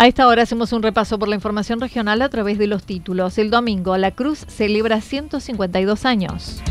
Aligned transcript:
A 0.00 0.06
esta 0.06 0.28
hora 0.28 0.42
hacemos 0.42 0.72
un 0.72 0.84
repaso 0.84 1.18
por 1.18 1.26
la 1.26 1.34
información 1.34 1.80
regional 1.80 2.22
a 2.22 2.28
través 2.28 2.56
de 2.56 2.68
los 2.68 2.84
títulos. 2.84 3.36
El 3.36 3.50
domingo, 3.50 3.96
La 3.96 4.12
Cruz 4.12 4.44
celebra 4.46 5.00
152 5.00 6.04
años. 6.04 6.62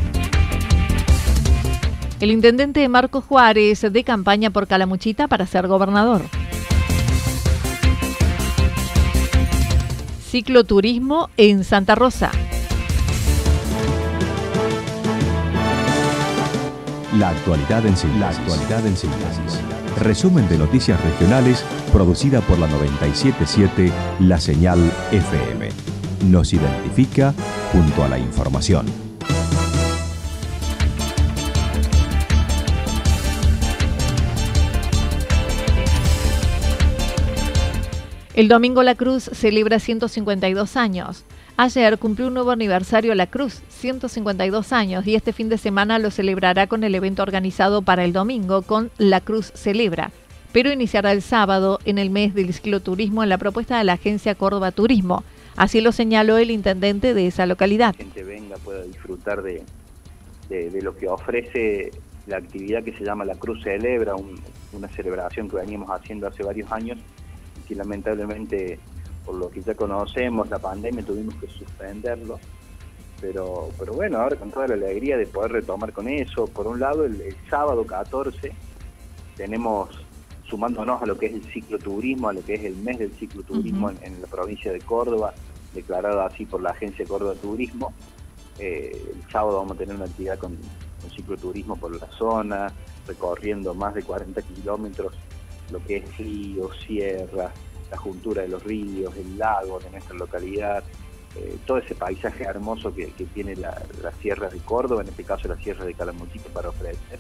El 2.22 2.32
intendente 2.32 2.88
Marco 2.88 3.20
Juárez 3.20 3.82
de 3.82 4.04
campaña 4.06 4.50
por 4.52 4.66
Calamuchita 4.66 5.28
para 5.28 5.46
ser 5.46 5.68
gobernador. 5.68 6.22
Cicloturismo 10.30 11.30
en 11.36 11.66
Santa 11.66 11.96
Rosa. 11.96 12.32
La 17.20 17.32
actualidad 17.32 17.86
en 17.86 17.98
síntesis. 17.98 19.67
Resumen 20.00 20.48
de 20.48 20.60
noticias 20.60 21.04
regionales 21.04 21.66
producida 21.92 22.42
por 22.42 22.60
la 22.60 22.68
977 22.68 23.92
La 24.20 24.40
Señal 24.40 24.80
FM. 25.12 25.70
Nos 26.28 26.54
identifica 26.54 27.34
junto 27.72 28.04
a 28.04 28.08
la 28.08 28.20
información. 28.20 28.86
El 38.36 38.48
domingo 38.50 38.84
La 38.84 38.94
Cruz 38.94 39.32
celebra 39.34 39.80
152 39.80 40.78
años. 40.78 41.26
Ayer 41.60 41.98
cumplió 41.98 42.28
un 42.28 42.36
nuevo 42.36 42.52
aniversario 42.52 43.16
La 43.16 43.26
Cruz, 43.26 43.64
152 43.70 44.74
años, 44.74 45.08
y 45.08 45.16
este 45.16 45.34
fin 45.34 45.50
de 45.50 45.58
semana 45.58 45.98
lo 45.98 46.12
celebrará 46.12 46.68
con 46.68 46.84
el 46.84 46.94
evento 46.94 47.24
organizado 47.24 47.82
para 47.82 48.06
el 48.06 48.14
domingo 48.14 48.62
con 48.62 48.92
La 49.00 49.22
Cruz 49.22 49.52
Celebra, 49.56 50.12
pero 50.54 50.72
iniciará 50.72 51.12
el 51.12 51.24
sábado 51.24 51.80
en 51.84 51.98
el 51.98 52.12
mes 52.12 52.36
del 52.36 52.54
cicloturismo 52.54 53.24
en 53.24 53.30
la 53.30 53.40
propuesta 53.40 53.80
de 53.80 53.86
la 53.86 53.94
agencia 53.94 54.36
Córdoba 54.36 54.72
Turismo. 54.72 55.24
Así 55.56 55.82
lo 55.82 55.92
señaló 55.92 56.38
el 56.38 56.52
intendente 56.52 57.16
de 57.16 57.26
esa 57.26 57.48
localidad. 57.48 57.96
Que 57.96 58.04
la 58.04 58.12
gente 58.12 58.24
venga, 58.24 58.58
pueda 58.58 58.84
disfrutar 58.84 59.42
de, 59.42 59.64
de, 60.50 60.82
lo 60.84 60.96
que 60.96 61.10
ofrece 61.10 61.90
la 62.28 62.38
actividad 62.38 62.84
que 62.84 62.96
se 62.96 63.04
llama 63.04 63.26
La 63.26 63.34
Cruz 63.34 63.64
Celebra, 63.64 64.14
una 64.74 64.88
celebración 64.90 65.50
que 65.50 65.56
veníamos 65.56 65.90
haciendo 65.90 66.28
hace 66.28 66.44
varios 66.44 66.72
años 66.72 67.00
y 67.60 67.68
que 67.68 67.74
lamentablemente 67.74 68.78
por 69.28 69.36
lo 69.36 69.50
que 69.50 69.62
ya 69.62 69.76
conocemos, 69.76 70.50
la 70.50 70.58
pandemia, 70.58 71.04
tuvimos 71.04 71.36
que 71.36 71.48
suspenderlo. 71.48 72.40
Pero, 73.20 73.70
pero 73.78 73.94
bueno, 73.94 74.20
ahora 74.20 74.38
con 74.38 74.52
toda 74.52 74.70
la 74.70 74.76
alegría 74.76 75.18
de 75.18 75.28
poder 75.28 75.52
retomar 75.52 75.92
con 75.92 76.08
eso. 76.08 76.48
Por 76.48 76.66
un 76.66 76.80
lado, 76.80 77.04
el, 77.04 77.36
sábado 77.50 77.86
14 77.86 78.54
tenemos, 79.36 79.90
sumándonos 80.50 81.02
a 81.02 81.06
lo 81.06 81.18
que 81.18 81.26
es 81.26 81.34
el 81.34 81.44
cicloturismo, 81.44 82.30
a 82.30 82.34
lo 82.34 82.44
que 82.46 82.54
es 82.54 82.64
el 82.64 82.78
mes 82.78 83.00
del 83.00 83.12
cicloturismo 83.12 83.90
en, 83.90 84.22
la 84.22 84.28
provincia 84.28 84.72
de 84.72 84.80
Córdoba, 84.80 85.34
declarado 85.74 86.22
así 86.22 86.46
por 86.46 86.62
la 86.62 86.70
agencia 86.70 87.06
Córdoba 87.06 87.34
Turismo. 87.42 87.94
Eh, 88.60 89.14
el 89.14 89.30
sábado 89.30 89.58
vamos 89.58 89.74
a 89.74 89.80
tener 89.80 89.94
una 89.94 90.06
actividad 90.06 90.40
con, 90.40 90.56
con 91.02 91.12
cicloturismo 91.12 91.76
por 91.76 92.00
la 92.00 92.08
zona, 92.18 92.72
recorriendo 93.06 93.74
más 93.74 93.94
de 93.94 94.04
40 94.04 94.42
kilómetros, 94.42 95.14
lo 95.70 95.84
que 95.84 95.98
es 95.98 96.18
río, 96.18 96.70
sierra, 96.86 97.52
la 97.92 97.98
juntura 97.98 98.42
de 98.42 98.50
los 98.50 98.64
ríos, 98.64 99.16
el 99.16 99.38
lago 99.38 99.80
de 99.80 99.90
nuestra 99.90 100.16
localidad, 100.16 100.84
eh, 101.36 101.58
todo 101.66 101.78
ese 101.78 101.96
paisaje 101.96 102.44
hermoso 102.44 102.94
que, 102.94 103.08
tiene 103.34 103.56
la, 103.56 103.82
sierra 104.22 104.50
de 104.50 104.60
Córdoba, 104.60 105.02
en 105.04 105.10
este 105.10 105.24
caso 105.24 105.48
la 105.48 105.58
sierra 105.58 105.86
de 105.86 105.94
Calamuchita 105.94 106.50
para 106.50 106.70
ofrecer. 106.70 107.20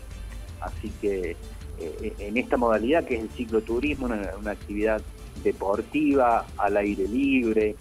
Así 0.59 0.91
que 1.01 1.37
eh, 1.79 2.13
en 2.19 2.37
esta 2.37 2.57
modalidad 2.57 3.05
que 3.05 3.15
es 3.15 3.21
el 3.21 3.29
cicloturismo, 3.29 4.07
una, 4.07 4.31
una 4.39 4.51
actividad 4.51 5.01
deportiva, 5.43 6.45
al 6.57 6.77
aire 6.77 7.07
libre, 7.07 7.75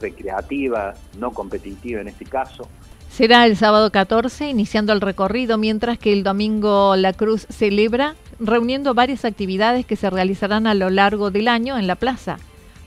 recreativa, 0.00 0.94
no 1.18 1.32
competitiva 1.32 2.00
en 2.00 2.08
este 2.08 2.24
caso, 2.24 2.68
Será 3.12 3.44
el 3.44 3.58
sábado 3.58 3.92
14, 3.92 4.48
iniciando 4.48 4.94
el 4.94 5.02
recorrido, 5.02 5.58
mientras 5.58 5.98
que 5.98 6.14
el 6.14 6.22
domingo 6.22 6.96
La 6.96 7.12
Cruz 7.12 7.46
celebra, 7.50 8.14
reuniendo 8.38 8.94
varias 8.94 9.24
actividades 9.24 9.86
que 9.86 9.96
se 9.96 10.10
realizarán 10.10 10.66
a 10.66 10.74
lo 10.74 10.90
largo 10.90 11.30
del 11.30 11.48
año 11.48 11.78
en 11.78 11.86
la 11.86 11.96
plaza. 11.96 12.38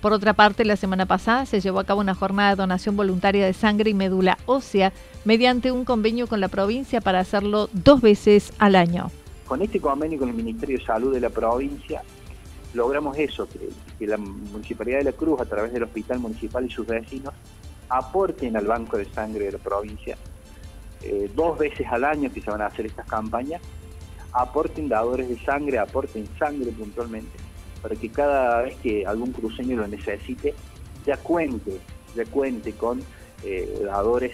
Por 0.01 0.13
otra 0.13 0.33
parte, 0.33 0.65
la 0.65 0.75
semana 0.75 1.05
pasada 1.05 1.45
se 1.45 1.61
llevó 1.61 1.79
a 1.79 1.83
cabo 1.83 2.01
una 2.01 2.13
jornada 2.13 2.51
de 2.51 2.55
donación 2.57 2.95
voluntaria 2.95 3.45
de 3.45 3.53
sangre 3.53 3.89
y 3.89 3.93
médula 3.93 4.37
ósea 4.45 4.93
mediante 5.23 5.71
un 5.71 5.83
convenio 5.83 6.27
con 6.27 6.39
la 6.41 6.47
provincia 6.47 7.01
para 7.01 7.19
hacerlo 7.19 7.69
dos 7.73 8.01
veces 8.01 8.53
al 8.59 8.75
año. 8.75 9.09
Con 9.47 9.61
este 9.61 9.79
convenio 9.79 10.19
con 10.19 10.29
el 10.29 10.35
Ministerio 10.35 10.77
de 10.77 10.85
Salud 10.85 11.13
de 11.13 11.19
la 11.19 11.29
provincia 11.29 12.01
logramos 12.75 13.17
eso, 13.17 13.47
que, 13.47 14.05
la 14.05 14.17
Municipalidad 14.17 14.99
de 14.99 15.05
La 15.05 15.11
Cruz, 15.13 15.39
a 15.39 15.45
través 15.45 15.73
del 15.73 15.83
Hospital 15.83 16.19
Municipal 16.19 16.65
y 16.65 16.69
sus 16.69 16.85
vecinos, 16.85 17.33
aporten 17.89 18.55
al 18.57 18.67
Banco 18.67 18.97
de 18.97 19.05
Sangre 19.05 19.45
de 19.45 19.53
la 19.53 19.57
provincia, 19.57 20.17
eh, 21.01 21.31
dos 21.33 21.57
veces 21.57 21.87
al 21.89 22.03
año 22.03 22.31
que 22.31 22.41
se 22.41 22.51
van 22.51 22.61
a 22.61 22.67
hacer 22.67 22.85
estas 22.85 23.07
campañas, 23.07 23.61
aporten 24.35 24.89
dadores 24.89 25.29
de 25.29 25.39
sangre, 25.39 25.79
aporten 25.79 26.27
sangre 26.37 26.71
puntualmente, 26.71 27.37
para 27.81 27.95
que 27.95 28.09
cada 28.09 28.63
vez 28.63 28.75
que 28.77 29.05
algún 29.05 29.31
cruceño 29.31 29.77
lo 29.77 29.87
necesite, 29.87 30.53
ya 31.05 31.17
cuente, 31.17 31.79
ya 32.15 32.25
cuente 32.25 32.73
con 32.73 33.01
eh, 33.43 33.81
dadores 33.83 34.33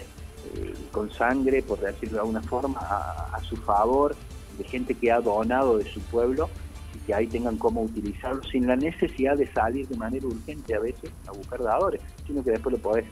eh, 0.54 0.74
con 0.90 1.10
sangre, 1.10 1.62
por 1.62 1.78
decirlo 1.80 2.14
de 2.14 2.20
alguna 2.20 2.42
forma, 2.42 2.80
a, 2.80 3.40
su 3.48 3.56
favor, 3.56 4.16
de 4.58 4.64
gente 4.64 4.94
que 4.94 5.12
ha 5.12 5.20
donado 5.20 5.78
de 5.78 5.84
su 5.84 6.00
pueblo 6.00 6.50
y 6.94 6.98
que 7.06 7.14
ahí 7.14 7.26
tengan 7.26 7.56
cómo 7.56 7.82
utilizarlo 7.82 8.42
sin 8.42 8.66
la 8.66 8.76
necesidad 8.76 9.36
de 9.36 9.46
salir 9.52 9.86
de 9.86 9.96
manera 9.96 10.26
urgente 10.26 10.74
a 10.74 10.80
veces 10.80 11.10
a 11.26 11.32
buscar 11.32 11.62
dadores, 11.62 12.00
sino 12.26 12.42
que 12.42 12.50
después 12.50 12.74
lo 12.74 12.82
podés 12.82 13.04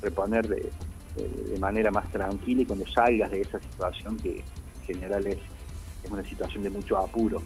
reponer 0.00 0.48
de, 0.48 0.70
manera 1.58 1.90
más 1.90 2.10
tranquila 2.10 2.62
y 2.62 2.64
cuando 2.64 2.86
salgas 2.86 3.30
de 3.30 3.42
esa 3.42 3.60
situación 3.60 4.16
que 4.16 4.36
en 4.38 4.86
general 4.86 5.26
es, 5.26 5.38
es 6.02 6.10
una 6.10 6.24
situación 6.24 6.62
de 6.62 6.70
mucho 6.70 6.98
apuro. 6.98 7.42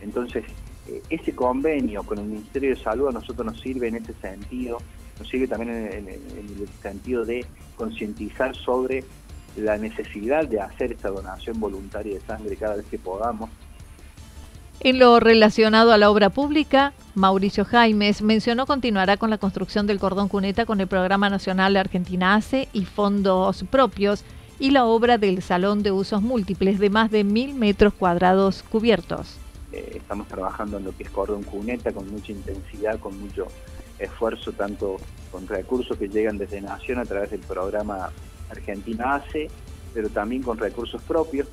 Entonces, 0.00 0.44
eh, 0.88 1.02
ese 1.10 1.34
convenio 1.34 2.02
con 2.02 2.18
el 2.18 2.24
Ministerio 2.24 2.70
de 2.70 2.76
Salud 2.76 3.08
a 3.08 3.12
nosotros 3.12 3.46
nos 3.46 3.60
sirve 3.60 3.88
en 3.88 3.96
ese 3.96 4.14
sentido, 4.14 4.78
nos 5.18 5.28
sirve 5.28 5.46
también 5.46 5.70
en, 5.92 6.08
el 6.08 6.68
sentido 6.80 7.24
de 7.24 7.44
concientizar 7.76 8.54
sobre 8.56 9.04
la 9.56 9.76
necesidad 9.76 10.46
de 10.46 10.60
hacer 10.60 10.92
esta 10.92 11.08
donación 11.08 11.58
voluntaria 11.58 12.14
de 12.14 12.20
sangre 12.20 12.56
cada 12.56 12.76
vez 12.76 12.86
que 12.86 12.98
podamos. 12.98 13.50
En 14.80 15.00
lo 15.00 15.18
relacionado 15.18 15.92
a 15.92 15.98
la 15.98 16.08
obra 16.08 16.30
pública, 16.30 16.92
Mauricio 17.16 17.64
Jaimes 17.64 18.22
mencionó 18.22 18.64
continuará 18.64 19.16
con 19.16 19.28
la 19.28 19.38
construcción 19.38 19.88
del 19.88 19.98
cordón 19.98 20.28
cuneta 20.28 20.66
con 20.66 20.80
el 20.80 20.86
Programa 20.86 21.28
Nacional 21.28 21.76
Argentina 21.76 22.36
ACE 22.36 22.68
y 22.72 22.84
fondos 22.84 23.64
propios 23.64 24.24
y 24.58 24.70
la 24.70 24.84
obra 24.84 25.18
del 25.18 25.42
Salón 25.42 25.82
de 25.82 25.92
Usos 25.92 26.22
Múltiples 26.22 26.78
de 26.78 26.90
más 26.90 27.10
de 27.10 27.24
mil 27.24 27.54
metros 27.54 27.92
cuadrados 27.94 28.62
cubiertos. 28.62 29.36
Eh, 29.72 29.92
estamos 29.96 30.26
trabajando 30.28 30.78
en 30.78 30.84
lo 30.84 30.96
que 30.96 31.04
es 31.04 31.10
cordón 31.10 31.42
cuneta 31.42 31.92
con 31.92 32.10
mucha 32.10 32.32
intensidad, 32.32 32.98
con 32.98 33.18
mucho 33.20 33.46
esfuerzo, 33.98 34.52
tanto 34.52 34.96
con 35.30 35.46
recursos 35.46 35.96
que 35.96 36.08
llegan 36.08 36.38
desde 36.38 36.60
Nación 36.60 36.98
a 36.98 37.04
través 37.04 37.30
del 37.30 37.40
programa 37.40 38.10
Argentina 38.50 39.16
ACE, 39.16 39.48
pero 39.94 40.08
también 40.08 40.42
con 40.42 40.58
recursos 40.58 41.02
propios 41.02 41.48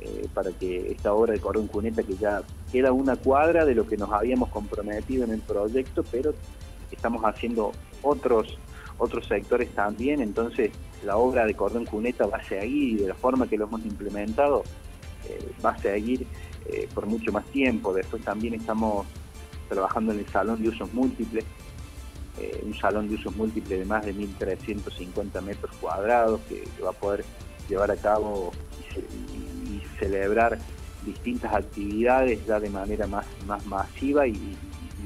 eh, 0.00 0.26
para 0.34 0.50
que 0.50 0.90
esta 0.90 1.12
obra 1.14 1.32
de 1.32 1.40
Cordón 1.40 1.68
Cuneta, 1.68 2.02
que 2.02 2.16
ya 2.16 2.42
queda 2.72 2.92
una 2.92 3.16
cuadra 3.16 3.64
de 3.64 3.74
lo 3.74 3.86
que 3.86 3.96
nos 3.96 4.10
habíamos 4.10 4.48
comprometido 4.48 5.24
en 5.24 5.30
el 5.30 5.40
proyecto, 5.40 6.04
pero 6.10 6.34
estamos 6.90 7.22
haciendo 7.22 7.72
otros 8.02 8.58
otros 9.02 9.26
sectores 9.26 9.70
también, 9.74 10.20
entonces 10.20 10.70
la 11.04 11.16
obra 11.16 11.46
de 11.46 11.54
Cordón 11.54 11.84
Cuneta 11.84 12.26
va 12.26 12.38
a 12.38 12.44
seguir 12.44 12.92
y 12.92 13.02
de 13.02 13.08
la 13.08 13.14
forma 13.14 13.48
que 13.48 13.56
lo 13.56 13.64
hemos 13.64 13.84
implementado 13.84 14.62
eh, 15.28 15.52
va 15.64 15.70
a 15.70 15.78
seguir 15.78 16.26
eh, 16.66 16.88
por 16.94 17.06
mucho 17.06 17.32
más 17.32 17.44
tiempo. 17.46 17.92
Después 17.92 18.22
también 18.22 18.54
estamos 18.54 19.06
trabajando 19.68 20.12
en 20.12 20.20
el 20.20 20.28
salón 20.28 20.62
de 20.62 20.68
usos 20.68 20.92
múltiples, 20.92 21.44
un 22.64 22.74
salón 22.74 23.08
de 23.08 23.14
usos 23.14 23.36
múltiples 23.36 23.78
de 23.78 23.84
más 23.84 24.04
de 24.04 24.14
1.350 24.14 25.42
metros 25.42 25.76
cuadrados 25.80 26.40
que, 26.48 26.64
va 26.82 26.90
a 26.90 26.92
poder 26.92 27.24
llevar 27.68 27.90
a 27.90 27.96
cabo 27.96 28.52
celebrar 29.98 30.58
distintas 31.04 31.52
actividades 31.52 32.44
ya 32.46 32.60
de 32.60 32.70
manera 32.70 33.06
más, 33.06 33.26
más 33.46 33.64
masiva 33.66 34.26
y, 34.26 34.56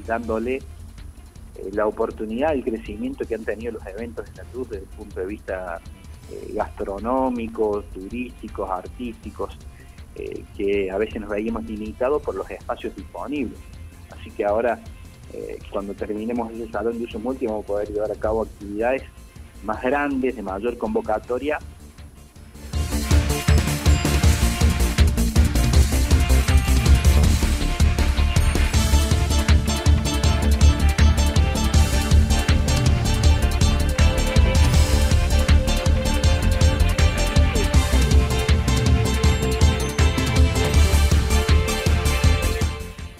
dándole 0.05 0.55
eh, 0.55 0.61
la 1.71 1.87
oportunidad, 1.87 2.53
el 2.53 2.63
crecimiento 2.63 3.25
que 3.25 3.35
han 3.35 3.43
tenido 3.43 3.73
los 3.73 3.85
eventos 3.85 4.25
de 4.25 4.31
la 4.35 4.43
desde 4.43 4.77
el 4.77 4.83
punto 4.83 5.19
de 5.19 5.25
vista 5.25 5.81
eh, 6.31 6.51
gastronómico, 6.53 7.83
turísticos, 7.93 8.69
artísticos, 8.69 9.57
eh, 10.15 10.43
que 10.55 10.91
a 10.91 10.97
veces 10.97 11.21
nos 11.21 11.29
veíamos 11.29 11.63
limitados 11.65 12.21
por 12.21 12.35
los 12.35 12.49
espacios 12.49 12.95
disponibles. 12.95 13.59
Así 14.11 14.31
que 14.31 14.45
ahora, 14.45 14.79
cuando 15.71 15.93
terminemos 15.93 16.51
ese 16.53 16.71
salón 16.71 16.97
de 16.97 17.03
uso 17.03 17.19
múltiplo, 17.19 17.49
vamos 17.49 17.65
a 17.65 17.67
poder 17.67 17.89
llevar 17.89 18.11
a 18.11 18.15
cabo 18.15 18.43
actividades 18.43 19.03
más 19.63 19.81
grandes, 19.81 20.35
de 20.35 20.41
mayor 20.41 20.77
convocatoria 20.77 21.59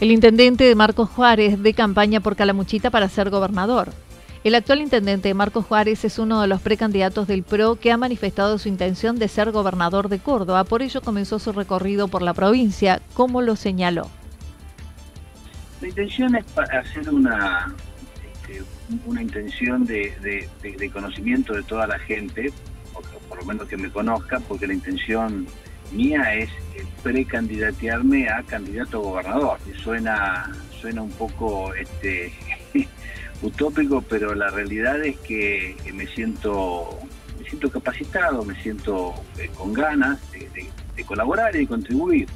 El 0.07 0.13
intendente 0.13 0.63
de 0.63 0.73
Marcos 0.73 1.09
Juárez 1.09 1.61
de 1.61 1.73
campaña 1.73 2.21
por 2.21 2.37
Calamuchita 2.37 2.89
para 2.89 3.09
ser 3.09 3.29
gobernador. 3.29 3.91
El 4.45 4.55
actual 4.55 4.79
intendente 4.79 5.33
Marcos 5.33 5.65
Juárez 5.65 6.05
es 6.05 6.17
uno 6.17 6.39
de 6.41 6.47
los 6.47 6.61
precandidatos 6.61 7.27
del 7.27 7.43
PRO 7.43 7.75
que 7.75 7.91
ha 7.91 7.97
manifestado 7.97 8.57
su 8.57 8.69
intención 8.69 9.19
de 9.19 9.27
ser 9.27 9.51
gobernador 9.51 10.07
de 10.07 10.19
Córdoba, 10.19 10.63
por 10.63 10.81
ello 10.81 11.01
comenzó 11.01 11.39
su 11.39 11.51
recorrido 11.51 12.07
por 12.07 12.21
la 12.21 12.33
provincia, 12.33 13.01
como 13.15 13.41
lo 13.41 13.57
señaló. 13.57 14.09
La 15.81 15.89
intención 15.89 16.37
es 16.37 16.45
hacer 16.57 17.09
una, 17.09 17.75
este, 18.31 18.63
una 19.07 19.21
intención 19.21 19.85
de, 19.85 20.47
conocimiento 20.93 21.51
de 21.51 21.63
toda 21.63 21.85
la 21.85 21.99
gente, 21.99 22.53
por 23.27 23.39
lo 23.39 23.43
menos 23.43 23.67
que 23.67 23.75
me 23.75 23.91
conozca, 23.91 24.39
porque 24.39 24.67
la 24.67 24.73
intención 24.73 25.47
mía 25.91 26.35
es 26.35 26.49
precandidatearme 27.03 28.29
a 28.29 28.43
candidato 28.43 28.97
a 28.99 29.01
gobernador. 29.01 29.59
Suena, 29.83 30.51
suena 30.79 31.01
un 31.01 31.11
poco 31.11 31.73
este, 31.73 32.33
utópico, 33.41 34.01
pero 34.01 34.35
la 34.35 34.49
realidad 34.49 35.03
es 35.03 35.17
que 35.19 35.75
me 35.93 36.07
siento, 36.07 36.99
me 37.39 37.47
siento 37.47 37.69
capacitado, 37.69 38.43
me 38.43 38.61
siento 38.61 39.13
eh, 39.37 39.49
con 39.57 39.73
ganas 39.73 40.19
de, 40.31 40.49
de 40.95 41.03
colaborar 41.03 41.55
y 41.55 41.59
de 41.59 41.67
contribuir. 41.67 42.27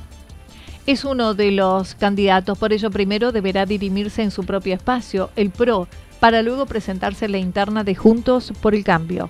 Es 0.87 1.05
uno 1.05 1.35
de 1.35 1.51
los 1.51 1.93
candidatos, 1.93 2.57
por 2.57 2.73
ello 2.73 2.89
primero 2.89 3.31
deberá 3.31 3.65
dirimirse 3.65 4.23
en 4.23 4.31
su 4.31 4.43
propio 4.45 4.73
espacio, 4.73 5.29
el 5.35 5.51
PRO, 5.51 5.87
para 6.19 6.41
luego 6.41 6.65
presentarse 6.65 7.25
en 7.25 7.33
la 7.33 7.37
interna 7.37 7.83
de 7.83 7.95
Juntos 7.95 8.51
por 8.61 8.73
el 8.73 8.83
Cambio. 8.83 9.29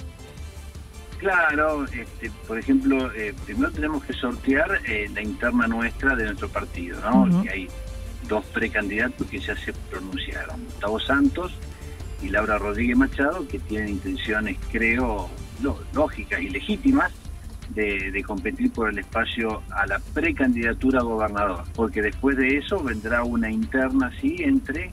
Claro, 1.21 1.85
este, 1.85 2.31
por 2.47 2.57
ejemplo, 2.57 3.13
eh, 3.13 3.35
primero 3.45 3.71
tenemos 3.71 4.03
que 4.03 4.12
sortear 4.12 4.81
eh, 4.88 5.07
la 5.13 5.21
interna 5.21 5.68
nuestra 5.68 6.15
de 6.15 6.25
nuestro 6.25 6.50
partido, 6.50 7.00
¿no? 7.00 7.44
hay 7.47 7.68
dos 8.27 8.44
precandidatos 8.45 9.27
que 9.27 9.39
ya 9.39 9.56
se 9.56 9.71
pronunciaron, 9.71 10.63
Gustavo 10.65 11.00
Santos 11.00 11.53
y 12.23 12.29
Laura 12.29 12.57
Rodríguez 12.57 12.97
Machado, 12.97 13.47
que 13.47 13.59
tienen 13.59 13.89
intenciones, 13.89 14.57
creo, 14.71 15.29
lógicas 15.94 16.41
y 16.41 16.50
legítimas 16.50 17.12
de, 17.69 18.23
competir 18.25 18.71
por 18.71 18.89
el 18.89 18.97
espacio 18.97 19.62
a 19.69 19.85
la 19.85 20.00
precandidatura 20.15 21.01
a 21.01 21.03
gobernador, 21.03 21.65
porque 21.75 22.01
después 22.01 22.35
de 22.35 22.57
eso 22.57 22.81
vendrá 22.81 23.23
una 23.23 23.51
interna, 23.51 24.12
sí, 24.19 24.38
entre 24.39 24.91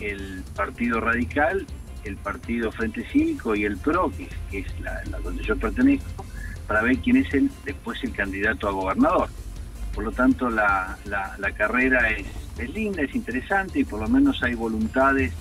el 0.00 0.42
Partido 0.56 0.98
Radical 0.98 1.66
el 2.04 2.16
partido 2.16 2.72
Frente 2.72 3.04
Cívico 3.04 3.54
y 3.54 3.64
el 3.64 3.76
PRO, 3.76 4.12
que, 4.50 4.58
es 4.58 4.80
la, 4.80 5.02
donde 5.22 5.42
yo 5.42 5.56
pertenezco, 5.56 6.24
para 6.66 6.82
ver 6.82 6.98
quién 6.98 7.16
es 7.16 7.32
el, 7.34 7.50
después 7.64 8.02
el 8.04 8.12
candidato 8.12 8.68
a 8.68 8.72
gobernador. 8.72 9.28
Por 9.94 10.04
lo 10.04 10.12
tanto, 10.12 10.48
la, 10.48 10.96
carrera 11.56 12.10
es, 12.10 12.26
linda, 12.74 13.02
es 13.02 13.14
interesante 13.14 13.80
y 13.80 13.84
por 13.84 14.00
lo 14.00 14.08
menos 14.08 14.42
hay 14.42 14.54
voluntades 14.54 15.32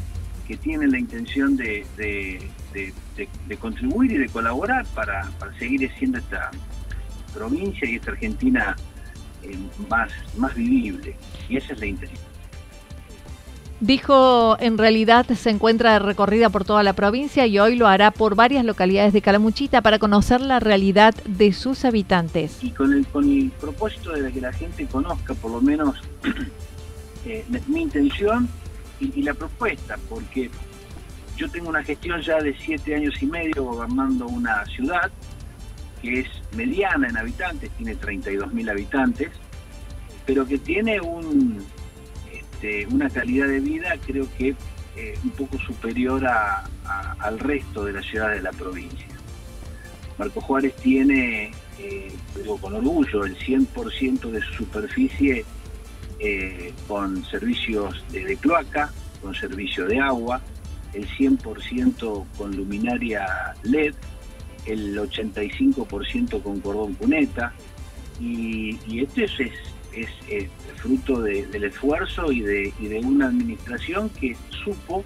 que 0.47 0.57
tienen 0.57 0.91
la 0.91 0.99
intención 0.99 1.55
de, 1.55 1.85
contribuir 3.59 4.11
y 4.11 4.17
de 4.17 4.27
colaborar 4.27 4.85
para, 4.93 5.29
seguir 5.57 5.89
siendo 5.97 6.17
esta 6.17 6.51
provincia 7.33 7.89
y 7.89 7.95
esta 7.95 8.11
Argentina 8.11 8.75
eh, 9.43 9.57
más, 9.89 10.11
más 10.35 10.53
vivible. 10.53 11.15
Y 11.47 11.57
esa 11.57 11.73
es 11.73 11.79
la 11.79 11.85
intención. 11.85 12.30
Dijo, 13.81 14.57
en 14.59 14.77
realidad 14.77 15.25
se 15.25 15.49
encuentra 15.49 15.97
recorrida 15.97 16.51
por 16.51 16.63
toda 16.63 16.83
la 16.83 16.93
provincia 16.93 17.47
y 17.47 17.57
hoy 17.57 17.75
lo 17.75 17.87
hará 17.87 18.11
por 18.11 18.35
varias 18.35 18.63
localidades 18.63 19.11
de 19.11 19.23
Calamuchita 19.23 19.81
para 19.81 19.97
conocer 19.97 20.39
la 20.39 20.59
realidad 20.59 21.15
de 21.25 21.51
sus 21.51 21.83
habitantes. 21.83 22.63
Y 22.63 22.69
con 22.69 22.93
el, 22.93 23.07
con 23.07 23.27
el 23.27 23.49
propósito 23.49 24.11
de 24.11 24.31
que 24.31 24.39
la 24.39 24.53
gente 24.53 24.85
conozca 24.85 25.33
por 25.33 25.49
lo 25.49 25.61
menos 25.61 25.95
eh, 27.25 27.43
mi 27.65 27.81
intención 27.81 28.47
y, 28.99 29.23
la 29.23 29.33
propuesta, 29.33 29.97
porque 30.07 30.51
yo 31.35 31.49
tengo 31.49 31.69
una 31.69 31.83
gestión 31.83 32.21
ya 32.21 32.39
de 32.39 32.55
siete 32.63 32.93
años 32.93 33.15
y 33.19 33.25
medio 33.25 33.63
gobernando 33.63 34.27
una 34.27 34.63
ciudad 34.67 35.09
que 36.03 36.19
es 36.19 36.27
mediana 36.55 37.07
en 37.07 37.17
habitantes, 37.17 37.71
tiene 37.71 37.95
32 37.95 38.53
mil 38.53 38.69
habitantes, 38.69 39.31
pero 40.27 40.45
que 40.45 40.59
tiene 40.59 41.01
un 41.01 41.65
este, 42.61 42.85
una 42.93 43.09
calidad 43.09 43.47
de 43.47 43.59
vida 43.59 43.95
creo 44.05 44.27
que 44.37 44.55
eh, 44.95 45.17
un 45.23 45.31
poco 45.31 45.57
superior 45.59 46.23
al 47.19 47.39
resto 47.39 47.85
de 47.85 47.93
las 47.93 48.05
ciudades 48.05 48.37
de 48.37 48.43
la 48.43 48.51
provincia. 48.51 49.07
Marco 50.17 50.41
Juárez 50.41 50.75
tiene, 50.75 51.51
eh, 51.79 52.11
con 52.61 52.75
orgullo, 52.75 53.25
el 53.25 53.35
100% 53.37 54.29
de 54.29 54.41
su 54.41 54.53
superficie 54.53 55.43
eh, 56.19 56.73
con 56.87 57.25
servicios 57.25 58.03
de, 58.11 58.37
cloaca, 58.37 58.91
con 59.21 59.33
servicio 59.33 59.87
de 59.87 59.99
agua, 59.99 60.41
el 60.93 61.07
100% 61.07 62.25
con 62.37 62.55
luminaria 62.55 63.55
LED, 63.63 63.95
el 64.67 64.95
85% 64.97 66.43
con 66.43 66.59
cordón 66.59 66.93
cuneta, 66.93 67.53
y, 68.19 68.77
esto 68.99 69.21
es, 69.21 69.39
es, 69.39 69.51
fruto 70.81 71.21
del 71.21 71.63
esfuerzo 71.63 72.31
y 72.31 72.41
de, 72.41 73.01
una 73.03 73.27
administración 73.27 74.09
que 74.09 74.35
supo, 74.63 75.03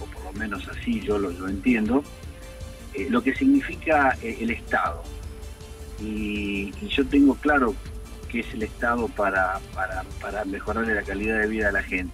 o 0.00 0.06
por 0.06 0.24
lo 0.24 0.32
menos 0.32 0.66
así 0.68 1.00
yo 1.00 1.18
lo, 1.18 1.48
entiendo, 1.48 2.02
eh, 2.94 3.06
lo 3.10 3.22
que 3.22 3.34
significa 3.34 4.16
eh, 4.22 4.38
el 4.40 4.50
Estado. 4.50 5.02
Y, 6.00 6.72
yo 6.88 7.06
tengo 7.06 7.34
claro 7.36 7.74
que 8.28 8.40
es 8.40 8.54
el 8.54 8.62
Estado 8.62 9.08
para, 9.08 9.60
para, 9.74 10.04
para 10.20 10.44
mejorarle 10.44 10.94
la 10.94 11.02
calidad 11.02 11.40
de 11.40 11.46
vida 11.46 11.68
a 11.68 11.72
la 11.72 11.82
gente. 11.82 12.12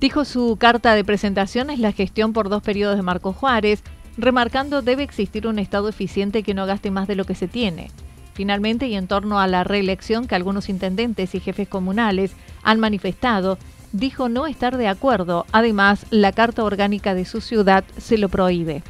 Dijo 0.00 0.24
su 0.24 0.56
carta 0.58 0.94
de 0.94 1.04
presentación 1.04 1.70
es 1.70 1.78
la 1.78 1.92
gestión 1.92 2.32
por 2.32 2.48
dos 2.48 2.62
periodos 2.62 2.96
de 2.96 3.02
Marco 3.02 3.32
Juárez, 3.32 3.82
remarcando 4.16 4.82
debe 4.82 5.02
existir 5.02 5.46
un 5.46 5.58
Estado 5.58 5.88
eficiente 5.88 6.42
que 6.42 6.54
no 6.54 6.66
gaste 6.66 6.90
más 6.90 7.08
de 7.08 7.16
lo 7.16 7.24
que 7.24 7.34
se 7.34 7.48
tiene. 7.48 7.90
Finalmente, 8.34 8.88
y 8.88 8.96
en 8.96 9.06
torno 9.06 9.40
a 9.40 9.46
la 9.46 9.64
reelección 9.64 10.26
que 10.26 10.34
algunos 10.34 10.68
intendentes 10.68 11.34
y 11.34 11.40
jefes 11.40 11.68
comunales 11.68 12.34
han 12.62 12.80
manifestado, 12.80 13.58
dijo 13.92 14.28
no 14.28 14.46
estar 14.46 14.76
de 14.76 14.88
acuerdo. 14.88 15.46
Además, 15.52 16.04
la 16.10 16.32
Carta 16.32 16.64
Orgánica 16.64 17.14
de 17.14 17.24
su 17.24 17.40
ciudad 17.40 17.84
se 17.96 18.18
lo 18.18 18.28
prohíbe. 18.28 18.82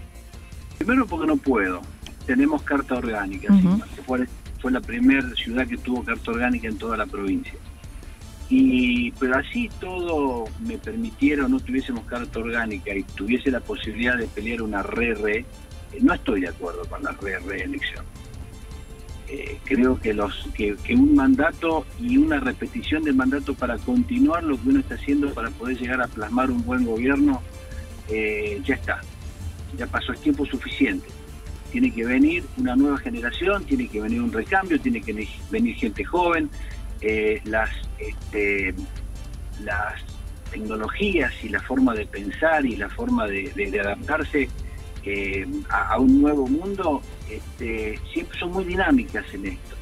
Primero 0.79 1.07
porque 1.07 1.27
no 1.27 1.37
puedo. 1.37 1.83
Tenemos 2.27 2.63
Carta 2.63 2.97
Orgánica. 2.97 3.55
fue, 4.07 4.27
fue 4.61 4.73
la 4.73 4.81
primera 4.81 5.29
ciudad 5.35 5.67
que 5.67 5.77
tuvo 5.77 6.03
Carta 6.03 6.31
Orgánica 6.31 6.67
en 6.69 6.79
toda 6.79 6.97
la 6.97 7.07
provincia. 7.07 7.59
Y, 8.51 9.11
pero 9.13 9.37
así 9.37 9.71
todo 9.81 10.45
me 10.61 10.77
permitiera 10.77 11.47
o 11.47 11.49
no 11.49 11.61
tuviésemos 11.61 12.05
carta 12.05 12.39
orgánica 12.41 12.95
y 12.95 13.03
tuviese 13.03 13.51
la 13.51 13.61
posibilidad 13.61 14.19
de 14.19 14.27
pelear 14.27 14.63
una 14.63 14.83
re-re, 14.83 15.47
no 16.01 16.13
estoy 16.13 16.43
de 16.43 16.49
acuerdo 16.49 16.85
con 16.85 17.03
la 17.03 17.13
re-reelección. 17.13 18.05
Eh, 19.37 19.59
creo 19.65 19.99
que, 19.99 20.15
los, 20.15 20.49
que, 20.55 20.77
un 20.91 21.17
mandato 21.17 21.85
y 21.99 22.19
una 22.19 22.39
repetición 22.39 23.03
del 23.03 23.17
mandato 23.17 23.53
para 23.55 23.79
continuar 23.79 24.45
lo 24.45 24.57
que 24.63 24.69
uno 24.69 24.79
está 24.79 24.95
haciendo 24.95 25.35
para 25.35 25.51
poder 25.51 25.77
llegar 25.77 26.01
a 26.01 26.07
plasmar 26.07 26.53
un 26.53 26.65
buen 26.65 26.85
gobierno, 26.85 27.43
eh, 28.09 28.63
ya 28.65 28.77
está, 28.77 29.01
ya 29.77 29.89
pasó 29.89 30.13
el 30.13 30.19
tiempo 30.19 30.47
suficiente. 30.47 31.09
Tiene 31.73 31.93
que 31.93 32.05
venir 32.05 32.45
una 32.59 32.77
nueva 32.77 32.97
generación, 32.99 33.65
tiene 33.65 33.89
que 33.89 34.01
venir 34.01 34.23
un 34.23 34.31
recambio, 34.31 34.81
tiene 34.81 35.01
que 35.01 35.27
venir 35.51 35.75
gente 35.75 36.05
joven, 36.05 36.49
eh, 37.01 37.41
las, 37.43 37.71
este, 37.99 38.73
las 39.65 39.95
tecnologías 40.53 41.33
y 41.43 41.49
la 41.49 41.61
forma 41.61 41.93
de 41.95 42.07
pensar 42.07 42.65
y 42.65 42.77
la 42.77 42.89
forma 42.89 43.27
de, 43.27 43.81
adaptarse 43.81 44.49
a, 45.69 45.99
un 45.99 46.23
nuevo 46.23 46.47
mundo 46.47 47.03
este, 47.31 47.99
siempre 48.13 48.39
son 48.39 48.53
muy 48.53 48.65
dinámicas 48.65 49.25
en 49.33 49.47
esto. 49.47 49.77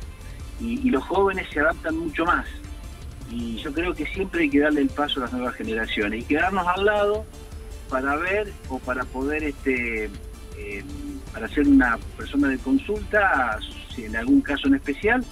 Y, 0.61 0.91
los 0.91 1.03
jóvenes 1.05 1.49
se 1.53 1.61
adaptan 1.61 1.97
mucho 1.97 2.25
más. 2.25 2.47
Y 3.31 3.57
yo 3.57 3.73
creo 3.73 3.95
que 3.95 4.07
siempre 4.07 4.43
hay 4.43 4.51
que 4.51 4.61
darle 4.61 4.83
el 4.83 4.91
paso 4.91 5.21
a 5.21 5.25
las 5.25 5.33
nuevas 5.33 5.55
generaciones 5.55 6.23
y 6.23 6.25
quedarnos 6.25 6.67
al 6.67 6.85
lado 6.85 7.25
para 7.89 8.17
ver 8.17 8.53
o 8.69 8.79
para 8.79 9.05
poder, 9.05 9.43
este, 9.43 10.05
eh, 10.57 10.85
para 11.33 11.49
ser 11.49 11.67
una 11.67 11.99
persona 12.17 12.49
de 12.49 12.59
consulta, 12.59 13.59
si 13.95 14.05
en 14.05 14.17
algún 14.17 14.41
caso 14.41 14.69
en 14.69 14.75
especial, 14.75 15.25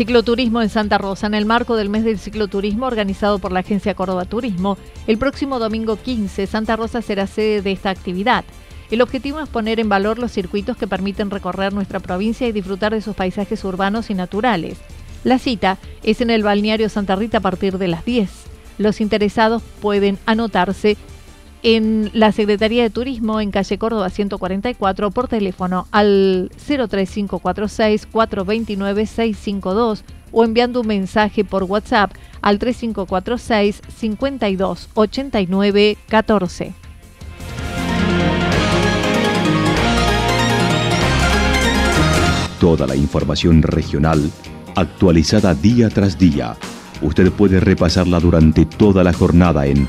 Cicloturismo 0.00 0.62
en 0.62 0.70
Santa 0.70 0.96
Rosa, 0.96 1.26
en 1.26 1.34
el 1.34 1.44
marco 1.44 1.76
del 1.76 1.90
mes 1.90 2.04
del 2.04 2.18
cicloturismo 2.18 2.86
organizado 2.86 3.38
por 3.38 3.52
la 3.52 3.60
Agencia 3.60 3.92
Córdoba 3.94 4.24
Turismo. 4.24 4.78
El 5.06 5.18
próximo 5.18 5.58
domingo 5.58 5.96
15, 5.96 6.46
Santa 6.46 6.74
Rosa 6.74 7.02
será 7.02 7.26
sede 7.26 7.60
de 7.60 7.72
esta 7.72 7.90
actividad. 7.90 8.46
El 8.90 9.02
objetivo 9.02 9.40
es 9.40 9.48
poner 9.50 9.78
en 9.78 9.90
valor 9.90 10.18
los 10.18 10.32
circuitos 10.32 10.78
que 10.78 10.86
permiten 10.86 11.28
recorrer 11.28 11.74
nuestra 11.74 12.00
provincia 12.00 12.48
y 12.48 12.52
disfrutar 12.52 12.94
de 12.94 13.02
sus 13.02 13.14
paisajes 13.14 13.62
urbanos 13.62 14.08
y 14.08 14.14
naturales. 14.14 14.78
La 15.22 15.38
cita 15.38 15.76
es 16.02 16.22
en 16.22 16.30
el 16.30 16.44
balneario 16.44 16.88
Santa 16.88 17.14
Rita 17.14 17.36
a 17.36 17.42
partir 17.42 17.76
de 17.76 17.88
las 17.88 18.02
10. 18.06 18.30
Los 18.78 19.02
interesados 19.02 19.62
pueden 19.82 20.18
anotarse 20.24 20.96
en 21.62 22.10
la 22.14 22.32
Secretaría 22.32 22.82
de 22.82 22.90
Turismo 22.90 23.40
en 23.40 23.50
calle 23.50 23.78
Córdoba 23.78 24.10
144 24.10 25.10
por 25.10 25.28
teléfono 25.28 25.86
al 25.90 26.50
03546 26.66 28.06
429 28.06 29.06
652 29.06 30.04
o 30.32 30.44
enviando 30.44 30.80
un 30.80 30.86
mensaje 30.86 31.44
por 31.44 31.64
WhatsApp 31.64 32.12
al 32.40 32.58
3546 32.58 33.82
52 33.96 34.88
89 34.94 35.96
14. 36.08 36.74
Toda 42.60 42.86
la 42.86 42.94
información 42.94 43.62
regional 43.62 44.30
actualizada 44.76 45.54
día 45.54 45.88
tras 45.88 46.18
día. 46.18 46.56
Usted 47.02 47.32
puede 47.32 47.58
repasarla 47.58 48.20
durante 48.20 48.66
toda 48.66 49.02
la 49.02 49.14
jornada 49.14 49.66
en 49.66 49.88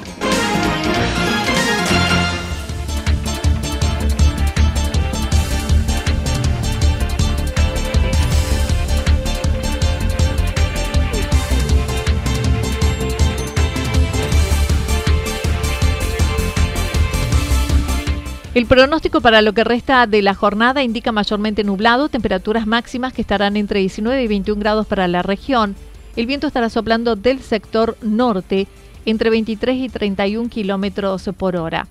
El 18.53 18.65
pronóstico 18.65 19.21
para 19.21 19.41
lo 19.41 19.53
que 19.53 19.63
resta 19.63 20.05
de 20.07 20.21
la 20.21 20.33
jornada 20.33 20.83
indica 20.83 21.13
mayormente 21.13 21.63
nublado, 21.63 22.09
temperaturas 22.09 22.67
máximas 22.67 23.13
que 23.13 23.21
estarán 23.21 23.55
entre 23.55 23.79
19 23.79 24.21
y 24.21 24.27
21 24.27 24.59
grados 24.59 24.87
para 24.87 25.07
la 25.07 25.21
región. 25.21 25.73
El 26.17 26.25
viento 26.25 26.47
estará 26.47 26.67
soplando 26.67 27.15
del 27.15 27.39
sector 27.39 27.95
norte 28.01 28.67
entre 29.05 29.29
23 29.29 29.77
y 29.77 29.87
31 29.87 30.49
kilómetros 30.49 31.29
por 31.37 31.55
hora. 31.55 31.87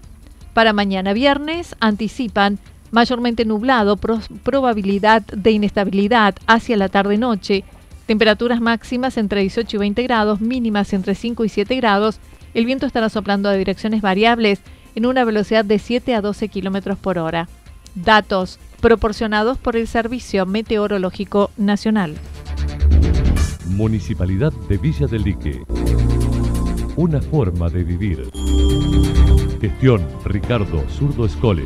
Para 0.52 0.74
mañana 0.74 1.14
viernes 1.14 1.74
anticipan 1.80 2.58
mayormente 2.90 3.46
nublado, 3.46 3.96
probabilidad 3.96 5.22
de 5.22 5.52
inestabilidad 5.52 6.34
hacia 6.46 6.76
la 6.76 6.90
tarde-noche, 6.90 7.64
temperaturas 8.04 8.60
máximas 8.60 9.16
entre 9.16 9.40
18 9.40 9.76
y 9.76 9.80
20 9.80 10.02
grados, 10.02 10.42
mínimas 10.42 10.92
entre 10.92 11.14
5 11.14 11.42
y 11.42 11.48
7 11.48 11.74
grados. 11.76 12.20
El 12.52 12.66
viento 12.66 12.84
estará 12.84 13.08
soplando 13.08 13.48
a 13.48 13.54
direcciones 13.54 14.02
variables 14.02 14.60
en 14.94 15.06
una 15.06 15.24
velocidad 15.24 15.64
de 15.64 15.78
7 15.78 16.14
a 16.14 16.20
12 16.20 16.48
kilómetros 16.48 16.98
por 16.98 17.18
hora. 17.18 17.48
Datos 17.94 18.58
proporcionados 18.80 19.58
por 19.58 19.76
el 19.76 19.86
Servicio 19.86 20.46
Meteorológico 20.46 21.50
Nacional. 21.56 22.14
Municipalidad 23.66 24.52
de 24.68 24.78
Villa 24.78 25.06
del 25.06 25.22
Lique. 25.22 25.62
Una 26.96 27.20
forma 27.20 27.68
de 27.68 27.84
vivir. 27.84 28.30
Gestión 29.60 30.06
Ricardo 30.24 30.84
Zurdo 30.88 31.24
Escole. 31.26 31.64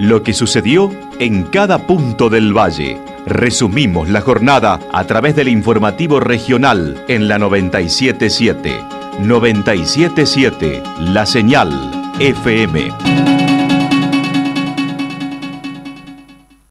Lo 0.00 0.22
que 0.22 0.32
sucedió 0.32 0.90
en 1.18 1.44
cada 1.44 1.86
punto 1.86 2.28
del 2.28 2.56
valle. 2.56 3.00
Resumimos 3.26 4.08
la 4.08 4.20
jornada 4.20 4.80
a 4.92 5.04
través 5.06 5.34
del 5.34 5.48
informativo 5.48 6.20
regional 6.20 7.04
en 7.08 7.26
la 7.26 7.38
977. 7.38 8.97
977 9.18 10.82
La 11.00 11.26
Señal 11.26 11.70
FM. 12.20 13.57